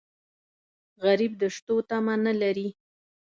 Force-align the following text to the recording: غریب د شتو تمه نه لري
غریب 1.03 1.33
د 1.41 1.43
شتو 1.55 1.75
تمه 1.89 2.15
نه 2.25 2.33
لري 2.41 2.69